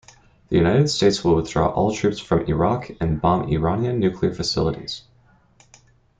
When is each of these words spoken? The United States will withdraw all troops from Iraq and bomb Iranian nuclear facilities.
The 0.49 0.55
United 0.57 0.87
States 0.87 1.23
will 1.23 1.35
withdraw 1.35 1.67
all 1.69 1.93
troops 1.93 2.17
from 2.17 2.47
Iraq 2.47 2.89
and 2.99 3.21
bomb 3.21 3.47
Iranian 3.49 3.99
nuclear 3.99 4.33
facilities. 4.33 5.03